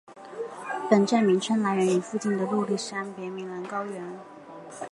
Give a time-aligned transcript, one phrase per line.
[0.89, 4.17] 本站名称来源于附近的入笠山的别名铃兰高原。